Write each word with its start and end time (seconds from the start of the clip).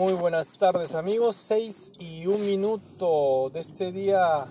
Muy 0.00 0.14
buenas 0.14 0.50
tardes 0.56 0.94
amigos, 0.94 1.36
6 1.36 1.92
y 1.98 2.26
un 2.26 2.40
minuto 2.46 3.50
de 3.50 3.60
este 3.60 3.92
día 3.92 4.46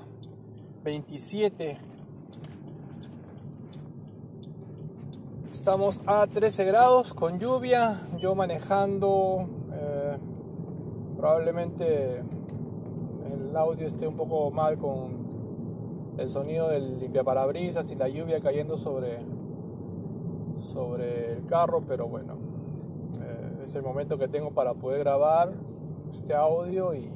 27. 0.83 1.77
Estamos 5.49 6.01
a 6.05 6.27
13 6.27 6.65
grados 6.65 7.13
con 7.13 7.39
lluvia, 7.39 7.99
yo 8.19 8.35
manejando, 8.35 9.49
eh, 9.73 10.17
probablemente 11.17 12.19
el 12.19 13.55
audio 13.57 13.87
esté 13.87 14.07
un 14.07 14.17
poco 14.17 14.51
mal 14.51 14.77
con 14.77 16.15
el 16.17 16.29
sonido 16.29 16.69
del 16.69 16.99
limpiaparabrisas 16.99 17.89
y 17.91 17.95
la 17.95 18.07
lluvia 18.07 18.39
cayendo 18.39 18.77
sobre, 18.77 19.19
sobre 20.59 21.33
el 21.33 21.45
carro, 21.45 21.83
pero 21.87 22.07
bueno, 22.07 22.48
es 23.69 23.75
el 23.75 23.83
momento 23.83 24.17
que 24.17 24.27
tengo 24.27 24.51
para 24.51 24.73
poder 24.73 24.99
grabar 25.01 25.53
este 26.09 26.33
audio 26.33 26.95
y 26.95 27.07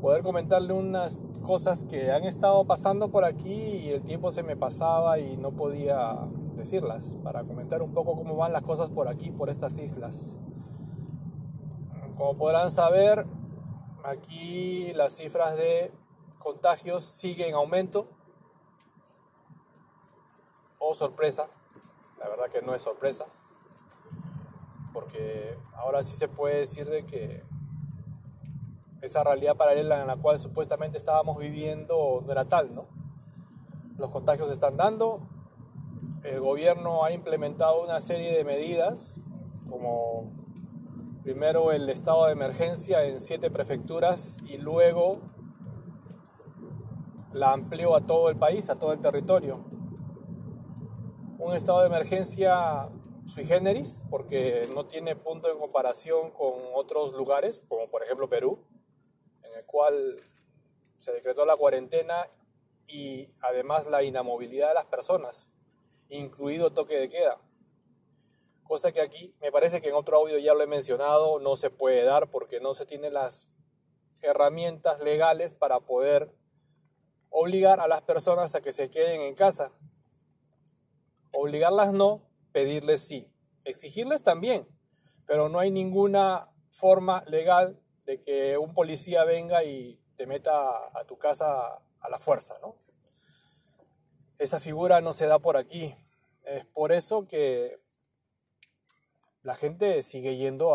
poder 0.00 0.22
comentarle 0.22 0.72
unas 0.72 1.20
cosas 1.42 1.82
que 1.82 2.12
han 2.12 2.22
estado 2.22 2.64
pasando 2.64 3.10
por 3.10 3.24
aquí 3.24 3.52
y 3.52 3.88
el 3.90 4.02
tiempo 4.02 4.30
se 4.30 4.44
me 4.44 4.56
pasaba 4.56 5.18
y 5.18 5.36
no 5.36 5.50
podía 5.50 6.20
decirlas 6.54 7.16
para 7.24 7.42
comentar 7.42 7.82
un 7.82 7.92
poco 7.92 8.14
cómo 8.14 8.36
van 8.36 8.52
las 8.52 8.62
cosas 8.62 8.90
por 8.90 9.08
aquí, 9.08 9.32
por 9.32 9.50
estas 9.50 9.76
islas. 9.80 10.38
Como 12.16 12.36
podrán 12.36 12.70
saber, 12.70 13.26
aquí 14.04 14.92
las 14.92 15.14
cifras 15.14 15.56
de 15.56 15.90
contagios 16.38 17.04
siguen 17.04 17.48
en 17.48 17.54
aumento. 17.56 18.06
Oh, 20.78 20.94
sorpresa. 20.94 21.48
La 22.20 22.28
verdad 22.28 22.46
que 22.52 22.62
no 22.62 22.72
es 22.72 22.82
sorpresa 22.82 23.26
porque 24.92 25.56
ahora 25.74 26.02
sí 26.02 26.14
se 26.16 26.28
puede 26.28 26.58
decir 26.58 26.88
de 26.88 27.04
que 27.04 27.42
esa 29.02 29.24
realidad 29.24 29.56
paralela 29.56 30.00
en 30.00 30.06
la 30.06 30.16
cual 30.16 30.38
supuestamente 30.38 30.98
estábamos 30.98 31.38
viviendo 31.38 32.22
no 32.24 32.32
era 32.32 32.44
tal, 32.44 32.74
¿no? 32.74 32.86
Los 33.96 34.10
contagios 34.10 34.48
se 34.48 34.54
están 34.54 34.76
dando, 34.76 35.20
el 36.22 36.40
gobierno 36.40 37.04
ha 37.04 37.12
implementado 37.12 37.82
una 37.82 38.00
serie 38.00 38.36
de 38.36 38.44
medidas, 38.44 39.18
como 39.68 40.32
primero 41.22 41.72
el 41.72 41.88
estado 41.88 42.26
de 42.26 42.32
emergencia 42.32 43.04
en 43.04 43.20
siete 43.20 43.50
prefecturas 43.50 44.40
y 44.46 44.58
luego 44.58 45.20
la 47.32 47.52
amplió 47.52 47.94
a 47.94 48.00
todo 48.02 48.28
el 48.28 48.36
país, 48.36 48.68
a 48.70 48.78
todo 48.78 48.92
el 48.92 49.00
territorio. 49.00 49.64
Un 51.38 51.54
estado 51.54 51.80
de 51.80 51.86
emergencia 51.86 52.88
sui 53.30 53.44
generis, 53.44 54.02
porque 54.10 54.68
no 54.74 54.86
tiene 54.86 55.14
punto 55.14 55.46
de 55.46 55.56
comparación 55.56 56.32
con 56.32 56.54
otros 56.74 57.12
lugares, 57.12 57.62
como 57.68 57.88
por 57.88 58.02
ejemplo 58.02 58.28
Perú, 58.28 58.58
en 59.44 59.54
el 59.56 59.64
cual 59.66 60.16
se 60.98 61.12
decretó 61.12 61.46
la 61.46 61.56
cuarentena 61.56 62.28
y 62.88 63.30
además 63.40 63.86
la 63.86 64.02
inamovilidad 64.02 64.68
de 64.68 64.74
las 64.74 64.86
personas, 64.86 65.48
incluido 66.08 66.72
toque 66.72 66.96
de 66.96 67.08
queda. 67.08 67.40
Cosa 68.64 68.90
que 68.90 69.00
aquí, 69.00 69.32
me 69.40 69.52
parece 69.52 69.80
que 69.80 69.90
en 69.90 69.94
otro 69.94 70.16
audio 70.16 70.38
ya 70.38 70.54
lo 70.54 70.62
he 70.62 70.66
mencionado, 70.66 71.38
no 71.38 71.56
se 71.56 71.70
puede 71.70 72.04
dar 72.04 72.30
porque 72.30 72.58
no 72.58 72.74
se 72.74 72.84
tienen 72.84 73.14
las 73.14 73.48
herramientas 74.22 74.98
legales 74.98 75.54
para 75.54 75.78
poder 75.78 76.34
obligar 77.30 77.78
a 77.78 77.86
las 77.86 78.02
personas 78.02 78.56
a 78.56 78.60
que 78.60 78.72
se 78.72 78.90
queden 78.90 79.20
en 79.20 79.34
casa. 79.34 79.72
Obligarlas 81.32 81.92
no, 81.92 82.29
pedirles 82.52 83.02
sí. 83.02 83.30
Exigirles 83.64 84.22
también, 84.22 84.66
pero 85.26 85.48
no 85.48 85.58
hay 85.58 85.70
ninguna 85.70 86.48
forma 86.70 87.24
legal 87.26 87.80
de 88.04 88.22
que 88.22 88.58
un 88.58 88.74
policía 88.74 89.24
venga 89.24 89.64
y 89.64 90.00
te 90.16 90.26
meta 90.26 90.50
a 90.98 91.04
tu 91.04 91.18
casa 91.18 91.80
a 92.00 92.08
la 92.10 92.18
fuerza, 92.18 92.58
¿no? 92.60 92.76
Esa 94.38 94.58
figura 94.60 95.00
no 95.00 95.12
se 95.12 95.26
da 95.26 95.38
por 95.38 95.56
aquí. 95.56 95.94
Es 96.44 96.64
por 96.66 96.92
eso 96.92 97.26
que 97.28 97.78
la 99.42 99.54
gente 99.54 100.02
sigue 100.02 100.36
yendo 100.36 100.74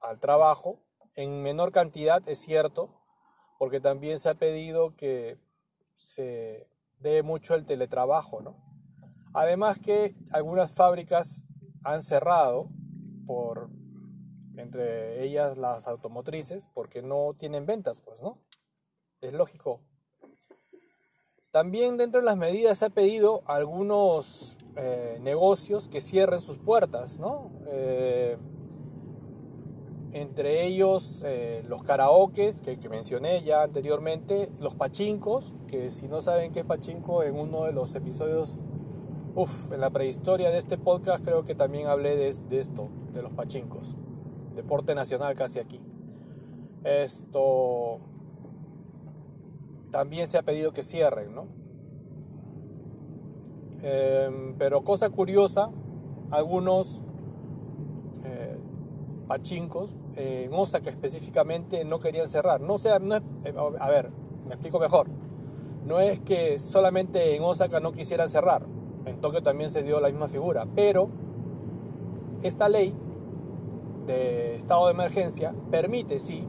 al 0.00 0.20
trabajo, 0.20 0.80
en 1.14 1.42
menor 1.42 1.72
cantidad, 1.72 2.26
es 2.28 2.38
cierto, 2.38 2.94
porque 3.58 3.80
también 3.80 4.18
se 4.18 4.28
ha 4.28 4.34
pedido 4.34 4.94
que 4.94 5.38
se 5.92 6.68
dé 7.00 7.22
mucho 7.22 7.54
el 7.54 7.66
teletrabajo, 7.66 8.40
¿no? 8.40 8.67
Además 9.32 9.78
que 9.78 10.14
algunas 10.32 10.74
fábricas 10.74 11.44
han 11.84 12.02
cerrado 12.02 12.70
por 13.26 13.70
entre 14.56 15.22
ellas 15.22 15.56
las 15.56 15.86
automotrices 15.86 16.68
porque 16.74 17.02
no 17.02 17.34
tienen 17.38 17.66
ventas, 17.66 18.00
pues, 18.00 18.22
¿no? 18.22 18.38
Es 19.20 19.32
lógico. 19.32 19.80
También 21.50 21.96
dentro 21.96 22.20
de 22.20 22.26
las 22.26 22.36
medidas 22.36 22.78
se 22.78 22.84
ha 22.84 22.90
pedido 22.90 23.42
a 23.46 23.56
algunos 23.56 24.58
eh, 24.76 25.18
negocios 25.22 25.88
que 25.88 26.00
cierren 26.00 26.40
sus 26.40 26.58
puertas, 26.58 27.18
¿no? 27.18 27.50
Eh, 27.66 28.36
entre 30.12 30.64
ellos 30.64 31.22
eh, 31.26 31.62
los 31.66 31.82
karaokes 31.82 32.60
que, 32.62 32.78
que, 32.78 32.88
mencioné 32.88 33.42
ya 33.42 33.62
anteriormente, 33.62 34.50
los 34.60 34.74
pachincos, 34.74 35.54
que 35.68 35.90
si 35.90 36.08
no 36.08 36.20
saben 36.20 36.52
qué 36.52 36.60
es 36.60 36.64
pachinko, 36.64 37.22
en 37.22 37.38
uno 37.38 37.64
de 37.64 37.72
los 37.72 37.94
episodios 37.94 38.58
Uf, 39.38 39.70
en 39.70 39.80
la 39.80 39.90
prehistoria 39.90 40.50
de 40.50 40.58
este 40.58 40.76
podcast 40.76 41.24
creo 41.24 41.44
que 41.44 41.54
también 41.54 41.86
hablé 41.86 42.16
de, 42.16 42.58
esto, 42.58 42.88
de 43.14 43.22
los 43.22 43.30
pachincos. 43.30 43.94
Deporte 44.56 44.96
nacional 44.96 45.36
casi 45.36 45.60
aquí. 45.60 45.80
Esto 46.82 48.00
también 49.92 50.26
se 50.26 50.38
ha 50.38 50.42
pedido 50.42 50.72
que 50.72 50.82
cierren, 50.82 51.36
¿no? 51.36 51.46
Em, 53.80 54.56
pero 54.58 54.82
cosa 54.82 55.08
curiosa, 55.08 55.70
algunos 56.32 57.00
eh, 58.24 58.58
pachincos 59.28 59.94
en 60.16 60.52
Osaka 60.52 60.90
específicamente 60.90 61.84
no 61.84 62.00
querían 62.00 62.26
cerrar. 62.26 62.60
No 62.60 62.76
sea, 62.76 62.98
no 62.98 63.14
es, 63.14 63.22
eh, 63.44 63.54
a 63.78 63.88
ver, 63.88 64.10
me 64.48 64.54
explico 64.54 64.80
mejor. 64.80 65.06
No 65.86 66.00
es 66.00 66.18
que 66.18 66.58
solamente 66.58 67.36
en 67.36 67.44
Osaka 67.44 67.78
no 67.78 67.92
quisieran 67.92 68.28
cerrar, 68.28 68.66
en 69.08 69.20
Tokio 69.20 69.42
también 69.42 69.70
se 69.70 69.82
dio 69.82 70.00
la 70.00 70.08
misma 70.08 70.28
figura, 70.28 70.66
pero 70.74 71.08
esta 72.42 72.68
ley 72.68 72.94
de 74.06 74.54
estado 74.54 74.86
de 74.86 74.92
emergencia 74.92 75.54
permite, 75.70 76.18
sí, 76.18 76.46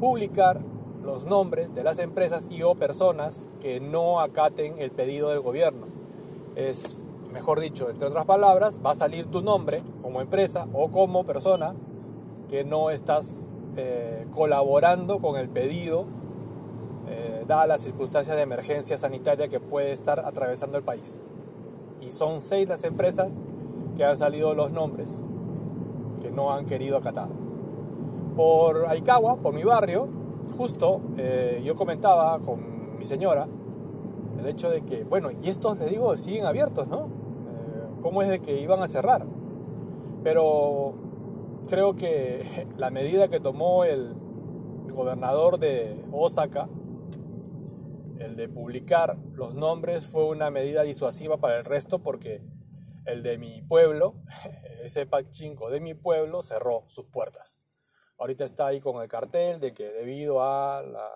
publicar 0.00 0.60
los 1.02 1.24
nombres 1.24 1.74
de 1.74 1.82
las 1.82 1.98
empresas 1.98 2.48
y 2.50 2.62
o 2.62 2.74
personas 2.74 3.48
que 3.60 3.80
no 3.80 4.20
acaten 4.20 4.78
el 4.78 4.90
pedido 4.90 5.30
del 5.30 5.40
gobierno. 5.40 5.86
Es, 6.54 7.02
mejor 7.32 7.60
dicho, 7.60 7.88
entre 7.90 8.08
otras 8.08 8.26
palabras, 8.26 8.80
va 8.84 8.92
a 8.92 8.94
salir 8.94 9.26
tu 9.26 9.42
nombre 9.42 9.82
como 10.02 10.20
empresa 10.20 10.68
o 10.72 10.90
como 10.90 11.24
persona 11.24 11.74
que 12.48 12.64
no 12.64 12.90
estás 12.90 13.44
eh, 13.76 14.26
colaborando 14.32 15.20
con 15.20 15.36
el 15.36 15.48
pedido, 15.48 16.04
eh, 17.08 17.44
dadas 17.46 17.68
las 17.68 17.80
circunstancias 17.82 18.36
de 18.36 18.42
emergencia 18.42 18.98
sanitaria 18.98 19.48
que 19.48 19.60
puede 19.60 19.92
estar 19.92 20.20
atravesando 20.20 20.76
el 20.76 20.84
país 20.84 21.20
y 22.00 22.10
son 22.10 22.40
seis 22.40 22.68
las 22.68 22.84
empresas 22.84 23.38
que 23.96 24.04
han 24.04 24.16
salido 24.16 24.54
los 24.54 24.70
nombres 24.70 25.22
que 26.20 26.30
no 26.30 26.52
han 26.52 26.66
querido 26.66 26.96
acatar. 26.96 27.28
Por 28.36 28.86
Aicagua, 28.86 29.36
por 29.36 29.54
mi 29.54 29.64
barrio, 29.64 30.08
justo 30.56 31.00
eh, 31.16 31.62
yo 31.64 31.74
comentaba 31.74 32.38
con 32.40 32.98
mi 32.98 33.04
señora 33.04 33.48
el 34.38 34.46
hecho 34.46 34.70
de 34.70 34.82
que, 34.82 35.04
bueno, 35.04 35.30
y 35.42 35.48
estos, 35.48 35.78
les 35.78 35.90
digo, 35.90 36.16
siguen 36.16 36.46
abiertos, 36.46 36.88
¿no? 36.88 37.00
Eh, 37.00 38.00
¿Cómo 38.00 38.22
es 38.22 38.28
de 38.28 38.40
que 38.40 38.60
iban 38.60 38.82
a 38.82 38.86
cerrar? 38.86 39.26
Pero 40.22 40.94
creo 41.68 41.96
que 41.96 42.42
la 42.78 42.90
medida 42.90 43.28
que 43.28 43.40
tomó 43.40 43.84
el 43.84 44.14
gobernador 44.94 45.58
de 45.58 46.04
Osaka 46.12 46.68
el 48.20 48.36
de 48.36 48.48
publicar 48.48 49.16
los 49.32 49.54
nombres 49.54 50.06
fue 50.06 50.26
una 50.26 50.50
medida 50.50 50.82
disuasiva 50.82 51.38
para 51.38 51.58
el 51.58 51.64
resto 51.64 52.02
porque 52.02 52.42
el 53.06 53.22
de 53.22 53.38
mi 53.38 53.62
pueblo, 53.62 54.14
ese 54.84 55.06
pachinko 55.06 55.70
de 55.70 55.80
mi 55.80 55.94
pueblo, 55.94 56.42
cerró 56.42 56.84
sus 56.88 57.06
puertas. 57.06 57.58
Ahorita 58.18 58.44
está 58.44 58.66
ahí 58.66 58.80
con 58.80 59.02
el 59.02 59.08
cartel 59.08 59.58
de 59.58 59.72
que 59.72 59.90
debido 59.90 60.42
a 60.42 60.82
la, 60.82 61.10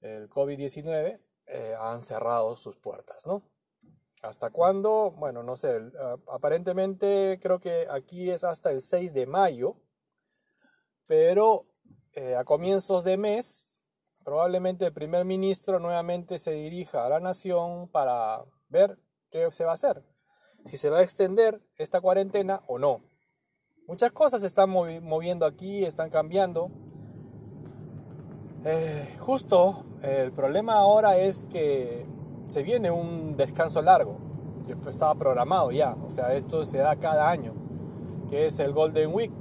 el 0.00 0.28
COVID-19 0.28 1.20
eh, 1.46 1.74
han 1.78 2.02
cerrado 2.02 2.56
sus 2.56 2.76
puertas, 2.76 3.24
¿no? 3.26 3.48
¿Hasta 4.22 4.50
cuándo? 4.50 5.12
Bueno, 5.12 5.42
no 5.42 5.54
sé. 5.56 5.78
Aparentemente 6.28 7.38
creo 7.42 7.60
que 7.60 7.86
aquí 7.90 8.30
es 8.30 8.42
hasta 8.42 8.72
el 8.72 8.80
6 8.80 9.12
de 9.12 9.26
mayo, 9.26 9.76
pero 11.06 11.66
eh, 12.14 12.34
a 12.34 12.42
comienzos 12.44 13.04
de 13.04 13.18
mes 13.18 13.68
probablemente 14.24 14.86
el 14.86 14.92
primer 14.92 15.24
ministro 15.24 15.78
nuevamente 15.78 16.38
se 16.38 16.52
dirija 16.52 17.04
a 17.04 17.08
la 17.08 17.20
nación 17.20 17.88
para 17.88 18.42
ver 18.68 18.98
qué 19.30 19.50
se 19.52 19.64
va 19.64 19.72
a 19.72 19.74
hacer. 19.74 20.02
si 20.64 20.78
se 20.78 20.88
va 20.88 20.98
a 20.98 21.02
extender 21.02 21.60
esta 21.76 22.00
cuarentena 22.00 22.62
o 22.66 22.78
no. 22.78 23.02
Muchas 23.86 24.12
cosas 24.12 24.40
se 24.40 24.46
están 24.46 24.70
moviendo 24.70 25.44
aquí, 25.44 25.84
están 25.84 26.08
cambiando. 26.08 26.70
Eh, 28.64 29.14
justo 29.20 29.84
el 30.02 30.32
problema 30.32 30.76
ahora 30.76 31.18
es 31.18 31.44
que 31.46 32.06
se 32.46 32.62
viene 32.62 32.90
un 32.90 33.36
descanso 33.36 33.82
largo, 33.82 34.16
que 34.66 34.72
estaba 34.88 35.14
programado 35.16 35.70
ya, 35.70 35.96
o 36.06 36.10
sea, 36.10 36.32
esto 36.34 36.64
se 36.64 36.78
da 36.78 36.96
cada 36.96 37.28
año, 37.28 37.52
que 38.30 38.46
es 38.46 38.58
el 38.58 38.72
Golden 38.72 39.12
Week, 39.12 39.32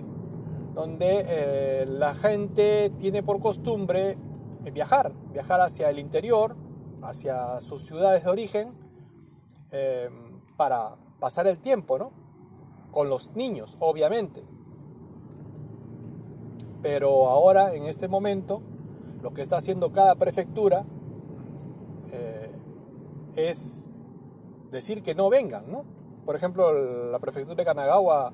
donde 0.74 1.24
eh, 1.26 1.86
la 1.88 2.14
gente 2.16 2.92
tiene 2.98 3.24
por 3.24 3.40
costumbre 3.40 4.18
viajar, 4.72 5.12
viajar 5.32 5.62
hacia 5.62 5.90
el 5.90 6.00
interior, 6.00 6.56
hacia 7.02 7.60
sus 7.60 7.86
ciudades 7.86 8.24
de 8.24 8.30
origen, 8.30 8.74
eh, 9.72 10.10
para 10.56 10.96
pasar 11.20 11.48
el 11.48 11.60
tiempo, 11.60 11.98
¿no? 11.98 12.12
Con 12.92 13.10
los 13.10 13.36
niños, 13.36 13.76
obviamente. 13.80 14.44
Pero 16.82 17.28
ahora, 17.28 17.74
en 17.74 17.84
este 17.84 18.08
momento, 18.08 18.62
lo 19.22 19.34
que 19.34 19.42
está 19.42 19.58
haciendo 19.58 19.92
cada 19.92 20.16
prefectura 20.16 20.86
eh, 22.12 22.52
es 23.36 23.90
decir 24.70 25.02
que 25.02 25.16
no 25.16 25.30
vengan, 25.30 25.72
¿no? 25.72 25.86
Por 26.26 26.36
ejemplo, 26.36 26.72
la 27.12 27.20
prefectura 27.20 27.56
de 27.56 27.66
Kanagawa 27.66 28.34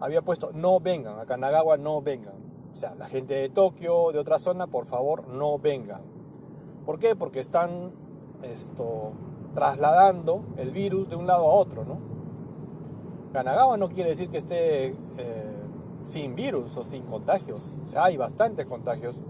había 0.00 0.22
puesto 0.22 0.52
no 0.52 0.80
vengan, 0.80 1.18
a 1.18 1.26
Kanagawa 1.26 1.76
no 1.76 2.00
vengan. 2.00 2.43
O 2.74 2.76
sea, 2.76 2.96
la 2.96 3.06
gente 3.06 3.34
de 3.34 3.48
Tokio, 3.50 4.10
de 4.10 4.18
otra 4.18 4.36
zona, 4.40 4.66
por 4.66 4.84
favor, 4.84 5.28
no 5.28 5.60
vengan. 5.60 6.02
¿Por 6.84 6.98
qué? 6.98 7.14
Porque 7.14 7.38
están 7.38 7.92
esto, 8.42 9.12
trasladando 9.54 10.42
el 10.56 10.72
virus 10.72 11.08
de 11.08 11.14
un 11.14 11.28
lado 11.28 11.44
a 11.44 11.54
otro, 11.54 11.84
¿no? 11.84 11.98
Kanagawa 13.32 13.76
no 13.76 13.88
quiere 13.90 14.10
decir 14.10 14.28
que 14.28 14.38
esté 14.38 14.86
eh, 14.86 14.94
sin 16.02 16.34
virus 16.34 16.76
o 16.76 16.82
sin 16.82 17.04
contagios. 17.04 17.72
O 17.84 17.86
sea, 17.86 18.06
hay 18.06 18.16
bastantes 18.16 18.66
contagios. 18.66 19.22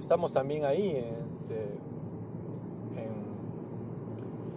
Estamos 0.00 0.32
también 0.32 0.64
ahí 0.64 0.96
este, 0.96 1.78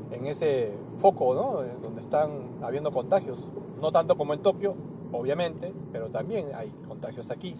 en, 0.09 0.11
en, 0.11 0.25
ese 0.25 0.73
foco, 0.97 1.35
¿no? 1.35 1.61
Donde 1.83 2.01
están 2.01 2.63
habiendo 2.63 2.89
contagios. 2.89 3.51
No 3.79 3.91
tanto 3.91 4.17
como 4.17 4.33
en 4.33 4.41
Tokio, 4.41 4.73
obviamente, 5.11 5.71
pero 5.91 6.09
también 6.09 6.47
hay 6.55 6.71
contagios 6.87 7.29
aquí. 7.29 7.55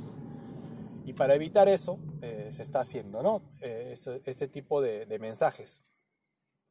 Y 1.06 1.14
para 1.14 1.36
evitar 1.36 1.68
eso, 1.68 2.00
eh, 2.22 2.50
se 2.52 2.64
está 2.64 2.80
haciendo, 2.80 3.22
¿no? 3.22 3.42
Eh, 3.62 3.94
ese, 4.26 4.48
tipo 4.48 4.82
de, 4.82 5.06
mensajes. 5.20 5.84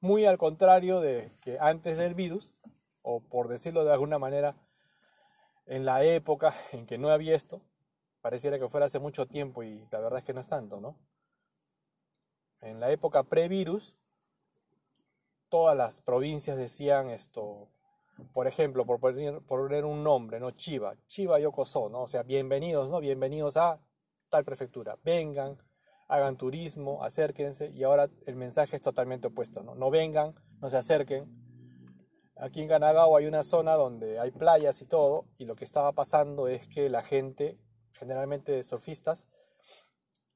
Muy 0.00 0.24
al 0.24 0.38
contrario 0.38 1.00
de 1.00 1.32
que 1.42 1.58
antes 1.60 1.98
del 1.98 2.14
virus, 2.14 2.54
o 3.02 3.20
por 3.20 3.48
decirlo 3.48 3.84
de 3.84 3.92
alguna 3.92 4.18
manera, 4.18 4.56
en 5.66 5.84
la 5.84 6.02
época 6.02 6.54
en 6.72 6.86
que 6.86 6.96
no 6.96 7.10
había 7.10 7.36
esto, 7.36 7.60
pareciera 8.22 8.58
que 8.58 8.68
fuera 8.68 8.86
hace 8.86 8.98
mucho 8.98 9.26
tiempo 9.26 9.62
y 9.62 9.86
la 9.90 10.00
verdad 10.00 10.20
es 10.20 10.24
que 10.24 10.32
no 10.32 10.40
es 10.40 10.48
tanto, 10.48 10.80
¿no? 10.80 10.96
En 12.62 12.80
la 12.80 12.90
época 12.90 13.24
pre-virus, 13.24 13.96
todas 15.50 15.76
las 15.76 16.00
provincias 16.00 16.56
decían 16.56 17.10
esto, 17.10 17.68
por 18.32 18.46
ejemplo, 18.46 18.86
por 18.86 18.98
poner, 18.98 19.42
por 19.42 19.66
poner 19.66 19.84
un 19.84 20.02
nombre, 20.02 20.40
¿no? 20.40 20.52
Chiva, 20.52 20.96
Chiva 21.06 21.38
Yokoso, 21.38 21.90
¿no? 21.90 22.02
O 22.02 22.08
sea, 22.08 22.22
bienvenidos, 22.22 22.90
¿no? 22.90 23.00
Bienvenidos 23.00 23.58
a 23.58 23.78
tal 24.32 24.44
prefectura, 24.44 24.98
vengan, 25.04 25.58
hagan 26.08 26.36
turismo, 26.36 27.04
acérquense, 27.04 27.68
y 27.68 27.84
ahora 27.84 28.08
el 28.26 28.34
mensaje 28.34 28.76
es 28.76 28.82
totalmente 28.82 29.28
opuesto, 29.28 29.62
¿no? 29.62 29.74
No 29.74 29.90
vengan, 29.90 30.34
no 30.58 30.70
se 30.70 30.78
acerquen. 30.78 31.30
Aquí 32.36 32.62
en 32.62 32.68
Kanagawa 32.68 33.18
hay 33.18 33.26
una 33.26 33.42
zona 33.42 33.74
donde 33.74 34.18
hay 34.18 34.30
playas 34.30 34.80
y 34.80 34.86
todo, 34.86 35.26
y 35.36 35.44
lo 35.44 35.54
que 35.54 35.66
estaba 35.66 35.92
pasando 35.92 36.48
es 36.48 36.66
que 36.66 36.88
la 36.88 37.02
gente, 37.02 37.58
generalmente 37.92 38.62
surfistas, 38.62 39.28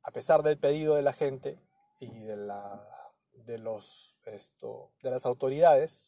a 0.03 0.11
pesar 0.11 0.43
del 0.43 0.59
pedido 0.59 0.95
de 0.95 1.03
la 1.03 1.15
gente 1.15 1.59
y 1.99 2.21
de, 2.21 2.37
la, 2.37 2.87
de, 3.33 3.57
los, 3.57 4.19
esto, 4.27 4.93
de 5.03 5.11
las 5.11 5.25
autoridades, 5.25 6.03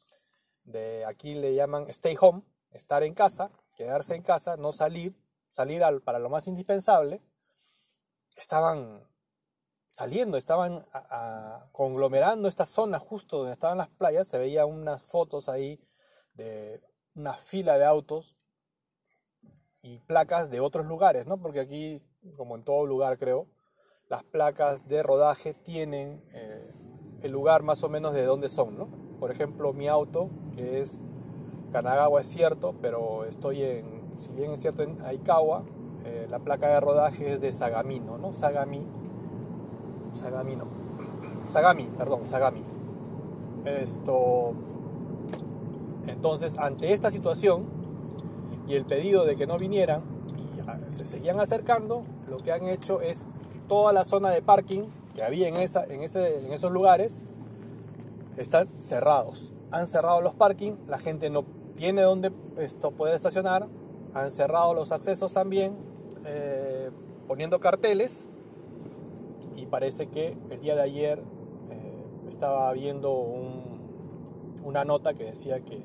de 0.65 1.07
aquí 1.07 1.35
le 1.35 1.55
llaman 1.55 1.87
stay 1.89 2.17
home, 2.21 2.43
estar 2.71 3.03
en 3.03 3.15
casa, 3.15 3.51
quedarse 3.77 4.15
en 4.15 4.23
casa, 4.23 4.59
no 4.59 4.73
salir, 4.73 5.17
salir 5.53 5.83
al, 5.83 6.03
para 6.03 6.19
lo 6.19 6.29
más 6.29 6.47
indispensable, 6.47 7.23
estaban 8.39 9.05
saliendo, 9.91 10.37
estaban 10.37 10.87
conglomerando 11.73 12.49
esta 12.49 12.65
zona 12.65 12.99
justo 12.99 13.39
donde 13.39 13.53
estaban 13.53 13.79
las 13.79 13.89
playas, 13.89 14.29
se 14.29 14.39
veían 14.39 14.69
unas 14.69 15.03
fotos 15.03 15.49
ahí 15.49 15.81
de 16.35 16.81
una 17.15 17.35
fila 17.35 17.79
de 17.79 17.85
autos 17.85 18.37
y 19.83 19.99
placas 20.01 20.51
de 20.51 20.61
otros 20.61 20.87
lugares, 20.87 21.27
¿no? 21.27 21.39
Porque 21.39 21.61
aquí, 21.61 22.03
como 22.37 22.55
en 22.57 22.65
todo 22.65 22.87
lugar 22.87 23.19
creo, 23.19 23.49
las 24.09 24.23
placas 24.23 24.87
de 24.87 25.03
rodaje 25.03 25.55
tienen 25.55 26.23
eh, 26.33 26.73
el 27.23 27.33
lugar 27.33 27.63
más 27.63 27.83
o 27.83 27.89
menos 27.89 28.15
de 28.15 28.25
dónde 28.25 28.49
son, 28.49 28.79
¿no? 28.79 28.89
Por 29.19 29.33
ejemplo, 29.33 29.73
mi 29.73 29.89
auto, 29.89 30.31
que 30.55 30.81
es 30.81 31.01
Kanagawa, 31.73 32.21
es 32.21 32.29
cierto, 32.29 32.77
pero 32.81 33.25
estoy 33.25 33.63
en, 33.63 34.13
si 34.17 34.31
bien 34.31 34.53
es 34.53 34.61
cierto 34.61 34.83
en 34.83 35.01
Aikawa, 35.05 35.65
eh, 36.09 36.27
la 36.31 36.39
placa 36.39 36.69
de 36.69 36.81
rodaje 36.81 37.35
es 37.35 37.41
de 37.41 37.53
Sagamino, 37.53 38.17
¿no? 38.17 38.33
Sagami, 38.33 38.83
Sagami 40.15 40.57
no, 40.57 40.65
Sagami, 41.49 41.85
perdón, 41.99 42.27
Sagami. 42.27 42.63
Esto, 43.67 44.55
entonces, 46.07 46.57
ante 46.59 46.95
esta 46.95 47.11
situación 47.11 47.67
y 48.67 48.75
el 48.75 48.87
pedido 48.87 49.27
de 49.27 49.37
que 49.37 49.47
no 49.47 49.59
vinieran 49.59 50.03
y 50.89 50.93
se 50.93 51.05
seguían 51.05 51.41
acercando, 51.41 52.03
lo 52.29 52.39
que 52.39 52.53
han 52.53 52.65
hecho 52.69 53.03
es 53.03 53.27
toda 53.69 53.93
la 53.93 54.05
zona 54.05 54.31
de 54.31 54.41
parking 54.41 54.85
que 55.15 55.23
había 55.23 55.49
en, 55.49 55.57
en, 55.57 55.63
ese, 55.63 56.47
en 56.47 56.53
esos 56.53 56.73
lugares 56.73 57.21
están 58.39 58.69
cerrados. 58.79 59.53
Han 59.71 59.87
cerrado 59.87 60.23
los 60.23 60.35
parking, 60.35 60.73
la 60.87 60.99
gente 60.99 61.29
no 61.29 61.45
tiene 61.77 62.01
donde 62.03 62.33
esto, 62.57 62.93
poder 62.93 63.15
estacionar, 63.15 63.69
han 64.15 64.31
cerrado 64.31 64.73
los 64.73 64.93
accesos 64.93 65.33
también, 65.33 65.88
eh, 66.31 66.91
poniendo 67.27 67.59
carteles 67.59 68.29
y 69.57 69.65
parece 69.65 70.09
que 70.09 70.37
el 70.51 70.61
día 70.61 70.75
de 70.75 70.83
ayer 70.83 71.23
eh, 71.71 72.05
estaba 72.29 72.71
viendo 72.75 73.11
una 74.63 74.85
nota 74.85 75.15
que 75.15 75.25
decía 75.25 75.61
que 75.61 75.83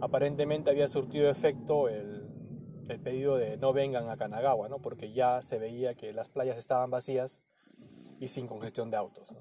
aparentemente 0.00 0.70
había 0.70 0.88
surtido 0.88 1.30
efecto 1.30 1.88
el, 1.90 2.30
el, 2.88 3.00
pedido 3.00 3.36
de 3.36 3.58
no 3.58 3.74
vengan 3.74 4.08
a 4.08 4.16
Kanagawa, 4.16 4.70
¿no? 4.70 4.78
porque 4.80 5.12
ya 5.12 5.42
se 5.42 5.58
veía 5.58 5.94
que 5.94 6.14
las 6.14 6.30
playas 6.30 6.56
estaban 6.56 6.90
vacías 6.90 7.38
y 8.18 8.28
sin 8.28 8.46
congestión 8.46 8.90
de 8.90 8.96
autos. 8.96 9.34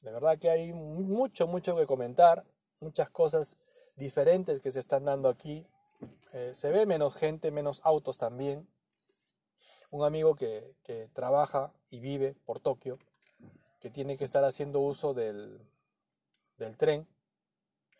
De 0.00 0.12
verdad 0.12 0.38
que 0.38 0.48
hay 0.48 0.72
mucho, 0.72 1.48
mucho 1.48 1.76
que 1.76 1.86
comentar, 1.86 2.44
muchas 2.80 3.10
cosas 3.10 3.56
diferentes 3.96 4.60
que 4.60 4.70
se 4.70 4.78
están 4.78 5.06
dando 5.06 5.28
aquí. 5.28 5.66
Eh, 6.32 6.52
se 6.54 6.70
ve 6.70 6.86
menos 6.86 7.16
gente, 7.16 7.50
menos 7.50 7.80
autos 7.82 8.16
también 8.16 8.68
un 9.90 10.04
amigo 10.04 10.34
que, 10.34 10.74
trabaja 11.12 11.72
y 11.90 12.00
vive 12.00 12.34
por 12.44 12.60
Tokio, 12.60 12.98
que 13.80 13.90
tiene 13.90 14.16
que 14.16 14.24
estar 14.24 14.44
haciendo 14.44 14.80
uso 14.80 15.14
del, 15.14 15.60
tren, 16.76 17.06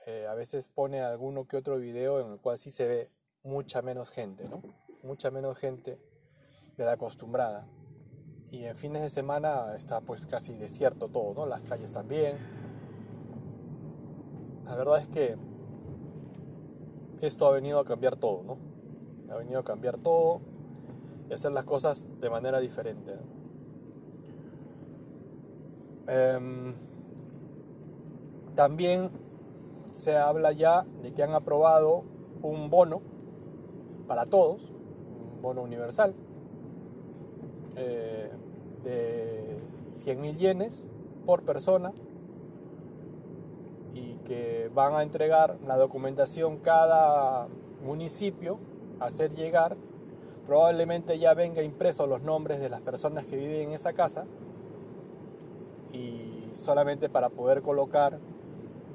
eh, 0.06 0.26
a 0.28 0.34
veces 0.34 0.68
pone 0.68 1.00
alguno 1.02 1.46
que 1.46 1.56
otro 1.56 1.78
video 1.78 2.20
en 2.20 2.32
el 2.32 2.38
cual 2.38 2.58
sí 2.58 2.70
se 2.70 2.86
ve 2.86 3.10
mucha 3.44 3.82
menos 3.82 4.10
gente, 4.10 4.48
¿no? 4.48 4.62
Mucha 5.02 5.30
menos 5.30 5.58
gente 5.58 5.98
de 6.76 6.84
la 6.84 6.92
acostumbrada. 6.92 7.66
Y 8.50 8.64
en 8.64 8.76
fines 8.76 9.02
de 9.02 9.10
semana 9.10 9.74
está 9.76 10.00
pues 10.00 10.26
casi 10.26 10.54
desierto 10.54 11.08
todo, 11.08 11.34
¿no? 11.34 11.46
Las 11.46 11.62
calles 11.62 11.90
también. 11.90 12.38
La 14.64 14.74
verdad 14.76 14.98
es 14.98 15.08
que 15.08 15.36
esto 17.20 17.46
ha 17.46 17.52
venido 17.52 17.80
a 17.80 17.84
cambiar 17.84 18.16
todo, 18.16 18.42
¿no? 18.42 19.32
Ha 19.32 19.36
venido 19.36 19.60
a 19.60 19.64
cambiar 19.64 19.98
todo 19.98 20.40
y 21.28 21.32
hacer 21.32 21.52
las 21.52 21.64
cosas 21.64 22.08
de 22.20 22.30
manera 22.30 22.60
diferente. 22.60 23.18
Em, 26.06 26.74
también 28.54 29.10
se 29.90 30.16
habla 30.16 30.52
ya 30.52 30.84
de 31.02 31.12
que 31.12 31.22
han 31.22 31.34
aprobado 31.34 32.04
un 32.42 32.70
bono 32.70 33.02
para 34.06 34.24
todos, 34.26 34.70
un 34.70 35.42
bono 35.42 35.62
universal, 35.62 36.14
eh, 37.76 38.30
de 38.84 39.58
100 39.94 40.20
mil 40.20 40.36
yenes 40.36 40.86
por 41.24 41.42
persona 41.42 41.92
y 43.92 44.14
que 44.24 44.70
van 44.74 44.94
a 44.94 45.02
entregar 45.02 45.58
la 45.66 45.76
documentación 45.76 46.58
cada 46.58 47.48
municipio 47.82 48.58
a 49.00 49.06
hacer 49.06 49.34
llegar 49.34 49.76
probablemente 50.46 51.18
ya 51.18 51.34
venga 51.34 51.62
impreso 51.62 52.06
los 52.06 52.22
nombres 52.22 52.60
de 52.60 52.68
las 52.68 52.80
personas 52.80 53.26
que 53.26 53.36
viven 53.36 53.68
en 53.68 53.72
esa 53.72 53.92
casa 53.92 54.24
y 55.92 56.50
solamente 56.54 57.08
para 57.08 57.28
poder 57.30 57.62
colocar 57.62 58.18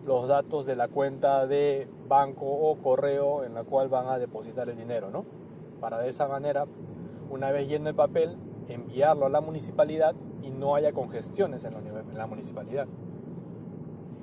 los 0.05 0.27
datos 0.27 0.65
de 0.65 0.75
la 0.75 0.87
cuenta 0.87 1.45
de 1.45 1.87
banco 2.07 2.45
o 2.45 2.75
correo 2.77 3.43
en 3.43 3.53
la 3.53 3.63
cual 3.63 3.89
van 3.89 4.07
a 4.07 4.17
depositar 4.17 4.69
el 4.69 4.77
dinero, 4.77 5.11
¿no? 5.11 5.25
Para 5.79 5.99
de 5.99 6.09
esa 6.09 6.27
manera, 6.27 6.65
una 7.29 7.51
vez 7.51 7.67
yendo 7.69 7.89
el 7.89 7.95
papel, 7.95 8.37
enviarlo 8.67 9.25
a 9.25 9.29
la 9.29 9.41
municipalidad 9.41 10.15
y 10.41 10.49
no 10.49 10.75
haya 10.75 10.91
congestiones 10.91 11.65
en 11.65 11.73
la, 12.15 12.27
municipalidad. 12.27 12.87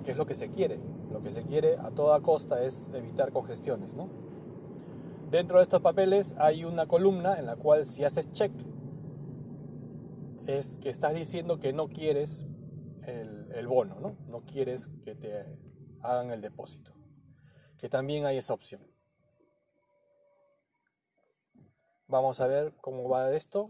¿Qué 0.04 0.12
es 0.12 0.16
lo 0.16 0.26
que 0.26 0.34
se 0.34 0.48
quiere? 0.48 0.80
Lo 1.12 1.20
que 1.20 1.30
se 1.30 1.42
quiere 1.42 1.76
a 1.76 1.90
toda 1.90 2.20
costa 2.20 2.62
es 2.62 2.88
evitar 2.92 3.32
congestiones, 3.32 3.94
¿no? 3.94 4.08
Dentro 5.30 5.58
de 5.58 5.64
estos 5.64 5.82
papeles 5.82 6.34
hay 6.38 6.64
una 6.64 6.86
columna 6.86 7.38
en 7.38 7.44
la 7.44 7.56
cual 7.56 7.84
si 7.84 8.02
haces 8.02 8.32
check 8.32 8.50
es 10.46 10.78
que 10.78 10.88
estás 10.88 11.14
diciendo 11.14 11.60
que 11.60 11.74
no 11.74 11.90
quieres 11.90 12.46
el, 13.02 13.66
bono, 13.66 14.00
¿no? 14.00 14.16
No 14.26 14.46
quieres 14.46 14.88
que 15.04 15.14
te 15.14 15.44
hagan 16.00 16.30
el 16.30 16.40
depósito. 16.40 16.92
Que 17.76 17.90
también 17.90 18.24
hay 18.24 18.38
esa 18.38 18.54
opción. 18.54 18.80
Vamos 22.06 22.40
a 22.40 22.46
ver 22.46 22.72
cómo 22.80 23.06
va 23.06 23.30
esto. 23.32 23.68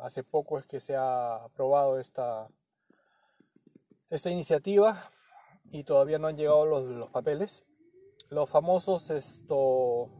Hace 0.00 0.24
poco 0.24 0.58
es 0.58 0.66
que 0.66 0.80
se 0.80 0.96
ha 0.96 1.36
aprobado 1.36 2.00
esta, 2.00 2.48
esta 4.10 4.28
iniciativa 4.28 4.98
y 5.70 5.84
todavía 5.84 6.18
no 6.18 6.26
han 6.26 6.36
llegado 6.36 6.66
los, 6.66 6.84
los 6.84 7.10
papeles. 7.10 7.64
Los 8.28 8.50
famosos 8.50 9.10
esto, 9.10 10.10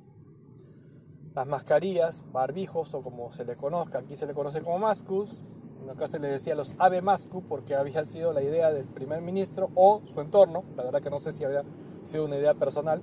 las 1.37 1.47
mascarillas, 1.47 2.25
barbijos 2.33 2.95
o 2.95 3.02
como 3.02 3.31
se 3.31 3.45
le 3.45 3.57
conozca, 3.57 3.99
aquí 3.99 4.16
se 4.16 4.26
le 4.26 4.33
conoce 4.33 4.62
como 4.62 4.78
mascus, 4.78 5.45
acá 5.93 6.09
se 6.09 6.19
le 6.19 6.28
decía 6.28 6.55
los 6.55 6.75
ave 6.78 7.02
mascu 7.02 7.43
porque 7.43 7.75
había 7.76 8.07
sido 8.07 8.33
la 8.33 8.43
idea 8.43 8.73
del 8.73 8.87
primer 8.87 9.21
ministro 9.21 9.69
o 9.75 10.00
su 10.07 10.23
entorno, 10.23 10.64
la 10.76 10.85
verdad 10.85 11.02
que 11.02 11.11
no 11.11 11.19
sé 11.19 11.33
si 11.33 11.45
había 11.45 11.62
sido 12.05 12.25
una 12.25 12.37
idea 12.37 12.55
personal, 12.55 13.02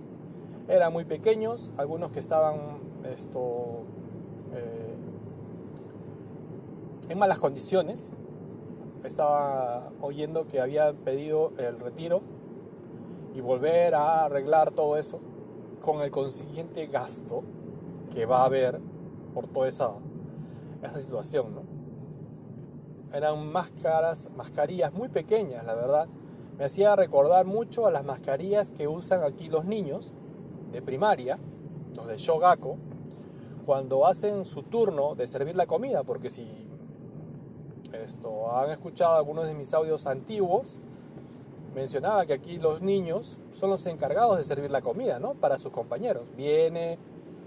eran 0.67 0.91
muy 0.91 1.05
pequeños, 1.05 1.73
algunos 1.77 2.09
que 2.09 2.19
estaban 2.19 2.79
esto, 3.03 3.83
eh, 4.53 4.95
en 7.09 7.19
malas 7.19 7.37
condiciones, 7.37 8.09
estaba 9.03 9.91
oyendo 10.01 10.47
que 10.47 10.59
había 10.59 10.91
pedido 10.93 11.51
el 11.59 11.79
retiro 11.79 12.23
y 13.35 13.41
volver 13.41 13.93
a 13.93 14.25
arreglar 14.25 14.71
todo 14.71 14.97
eso 14.97 15.19
con 15.81 16.01
el 16.01 16.09
consiguiente 16.09 16.87
gasto 16.87 17.43
que 18.13 18.25
va 18.25 18.41
a 18.41 18.45
haber 18.45 18.79
por 19.33 19.47
toda 19.47 19.67
esa, 19.67 19.93
esa 20.83 20.99
situación, 20.99 21.55
¿no? 21.55 21.73
eran 23.13 23.51
máscaras, 23.51 24.29
mascarillas 24.35 24.91
muy 24.93 25.07
pequeñas, 25.07 25.63
la 25.63 25.75
verdad. 25.75 26.07
Me 26.57 26.65
hacía 26.65 26.95
recordar 26.95 27.45
mucho 27.45 27.85
a 27.85 27.91
las 27.91 28.03
mascarillas 28.03 28.71
que 28.71 28.87
usan 28.87 29.23
aquí 29.23 29.49
los 29.49 29.65
niños 29.65 30.13
de 30.71 30.81
primaria, 30.81 31.37
los 31.95 32.07
de 32.07 32.17
Shogako, 32.17 32.77
cuando 33.65 34.07
hacen 34.07 34.45
su 34.45 34.63
turno 34.63 35.15
de 35.15 35.27
servir 35.27 35.55
la 35.55 35.67
comida, 35.67 36.03
porque 36.03 36.29
si 36.29 36.67
esto 37.93 38.55
han 38.57 38.71
escuchado 38.71 39.15
algunos 39.15 39.47
de 39.47 39.53
mis 39.53 39.73
audios 39.73 40.07
antiguos, 40.07 40.75
mencionaba 41.75 42.25
que 42.25 42.33
aquí 42.33 42.57
los 42.57 42.81
niños 42.81 43.39
son 43.51 43.69
los 43.69 43.85
encargados 43.85 44.37
de 44.37 44.43
servir 44.43 44.71
la 44.71 44.81
comida, 44.81 45.19
¿no? 45.19 45.35
Para 45.35 45.59
sus 45.59 45.71
compañeros. 45.71 46.23
Viene 46.35 46.97